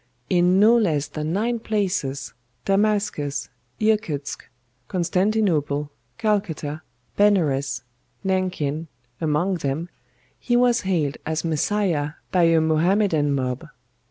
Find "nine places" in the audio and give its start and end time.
1.31-2.33